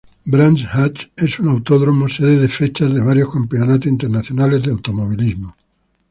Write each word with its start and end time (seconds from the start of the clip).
Brands 0.25 0.65
Hatch 0.73 1.09
es 1.15 1.37
un 1.37 1.49
autódromo 1.49 2.09
sede 2.09 2.39
de 2.39 2.49
fechas 2.49 2.91
de 2.91 3.01
varios 3.01 3.31
campeonatos 3.31 3.85
internacionales 3.85 4.63
de 4.63 4.71
automovilismo. 4.71 5.55